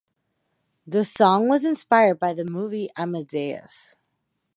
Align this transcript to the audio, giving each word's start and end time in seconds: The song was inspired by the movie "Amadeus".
The 0.87 1.05
song 1.05 1.47
was 1.47 1.63
inspired 1.63 2.17
by 2.17 2.33
the 2.33 2.43
movie 2.43 2.89
"Amadeus". 2.97 3.97